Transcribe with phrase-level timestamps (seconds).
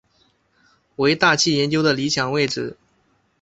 [0.95, 2.75] 为大气研究的理想位置。